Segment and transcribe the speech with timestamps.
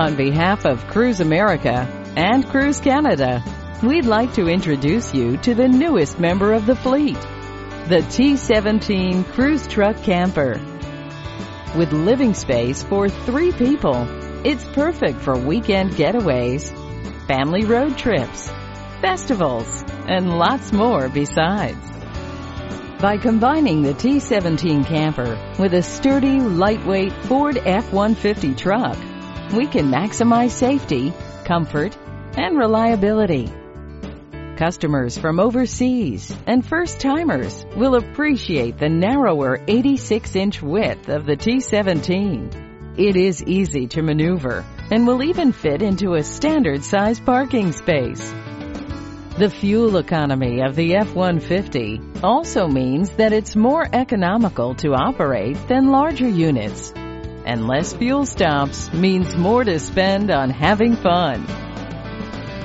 [0.00, 1.86] On behalf of Cruise America
[2.16, 3.44] and Cruise Canada,
[3.82, 7.20] we'd like to introduce you to the newest member of the fleet,
[7.86, 10.58] the T17 Cruise Truck Camper.
[11.76, 14.06] With living space for three people,
[14.42, 16.72] it's perfect for weekend getaways,
[17.26, 18.50] family road trips,
[19.02, 21.76] festivals, and lots more besides.
[23.02, 28.96] By combining the T17 camper with a sturdy, lightweight Ford F-150 truck,
[29.52, 31.12] we can maximize safety,
[31.44, 31.96] comfort,
[32.36, 33.52] and reliability.
[34.56, 42.98] Customers from overseas and first-timers will appreciate the narrower 86-inch width of the T17.
[42.98, 48.30] It is easy to maneuver and will even fit into a standard size parking space.
[49.38, 55.90] The fuel economy of the F-150 also means that it's more economical to operate than
[55.90, 56.92] larger units.
[57.44, 61.46] And less fuel stops means more to spend on having fun.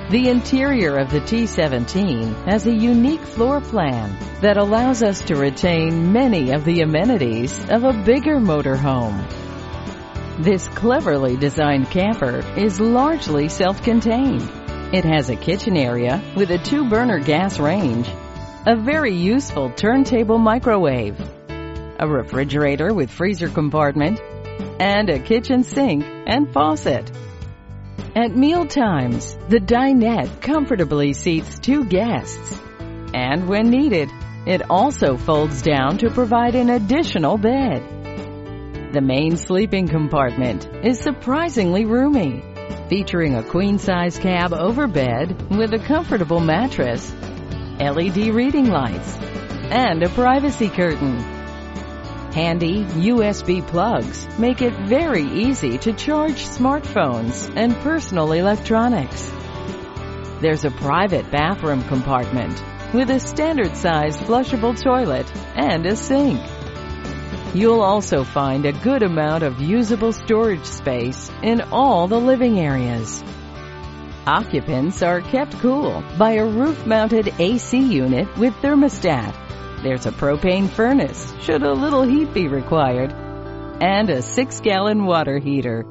[0.09, 6.11] The interior of the T17 has a unique floor plan that allows us to retain
[6.13, 9.25] many of the amenities of a bigger motorhome.
[10.37, 14.47] This cleverly designed camper is largely self-contained.
[14.93, 18.07] It has a kitchen area with a two-burner gas range,
[18.67, 21.19] a very useful turntable microwave,
[21.97, 24.19] a refrigerator with freezer compartment,
[24.79, 27.11] and a kitchen sink and faucet.
[28.15, 32.59] At meal times, the dinette comfortably seats two guests.
[33.13, 34.09] And when needed,
[34.45, 38.93] it also folds down to provide an additional bed.
[38.93, 42.43] The main sleeping compartment is surprisingly roomy,
[42.87, 47.13] featuring a queen-size cab over bed with a comfortable mattress,
[47.79, 49.17] LED reading lights,
[49.71, 51.44] and a privacy curtain.
[52.35, 59.31] Handy USB plugs make it very easy to charge smartphones and personal electronics.
[60.41, 62.61] There's a private bathroom compartment
[62.93, 66.41] with a standard sized flushable toilet and a sink.
[67.53, 73.23] You'll also find a good amount of usable storage space in all the living areas.
[74.27, 79.33] Occupants are kept cool by a roof mounted AC unit with thermostat
[79.85, 83.13] there's a propane furnace, should a little heat be required,
[83.79, 85.85] and a six gallon water heater.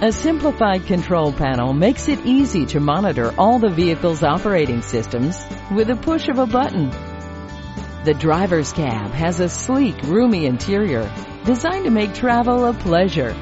[0.00, 5.90] A simplified control panel makes it easy to monitor all the vehicle's operating systems with
[5.90, 6.90] a push of a button.
[8.02, 11.08] The driver's cab has a sleek, roomy interior
[11.44, 13.32] designed to make travel a pleasure.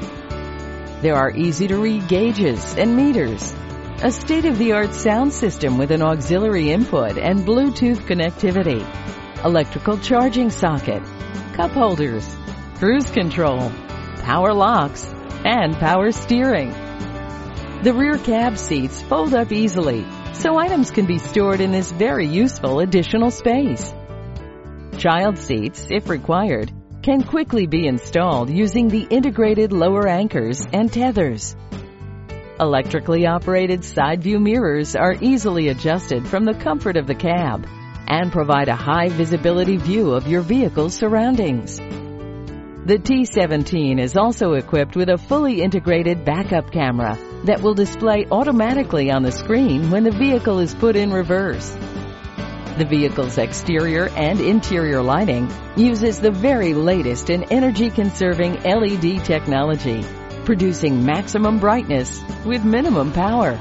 [1.01, 3.55] There are easy to read gauges and meters,
[4.03, 8.85] a state-of-the-art sound system with an auxiliary input and Bluetooth connectivity,
[9.43, 11.01] electrical charging socket,
[11.53, 12.35] cup holders,
[12.75, 13.71] cruise control,
[14.23, 15.05] power locks,
[15.43, 16.71] and power steering.
[17.81, 22.27] The rear cab seats fold up easily, so items can be stored in this very
[22.27, 23.91] useful additional space.
[24.97, 26.71] Child seats, if required,
[27.01, 31.55] can quickly be installed using the integrated lower anchors and tethers.
[32.59, 37.65] Electrically operated side view mirrors are easily adjusted from the comfort of the cab
[38.11, 41.77] and provide a high visibility view of your vehicle's surroundings.
[41.77, 49.11] The T17 is also equipped with a fully integrated backup camera that will display automatically
[49.11, 51.71] on the screen when the vehicle is put in reverse.
[52.77, 60.03] The vehicle's exterior and interior lighting uses the very latest in energy conserving LED technology,
[60.43, 63.57] producing maximum brightness with minimum power.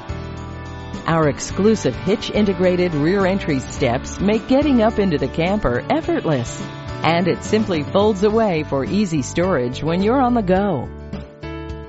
[1.10, 6.64] Our exclusive hitch integrated rear entry steps make getting up into the camper effortless.
[7.02, 10.88] And it simply folds away for easy storage when you're on the go.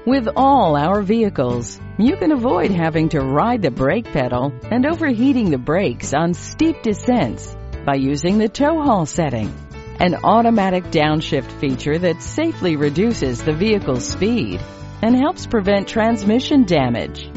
[0.08, 5.52] With all our vehicles, you can avoid having to ride the brake pedal and overheating
[5.52, 7.56] the brakes on steep descents
[7.86, 9.53] by using the tow haul setting,
[10.00, 14.59] an automatic downshift feature that safely reduces the vehicle's speed
[15.03, 17.29] and helps prevent transmission damage.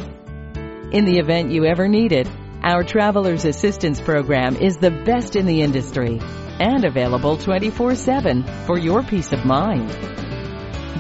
[0.94, 2.29] In the event you ever need it,
[2.62, 6.20] our Traveler's Assistance Program is the best in the industry
[6.61, 9.91] and available 24-7 for your peace of mind.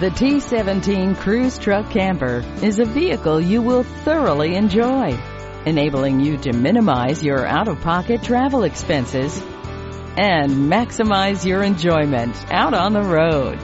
[0.00, 5.16] The T17 Cruise Truck Camper is a vehicle you will thoroughly enjoy,
[5.64, 9.40] enabling you to minimize your out-of-pocket travel expenses
[10.16, 13.60] and maximize your enjoyment out on the road.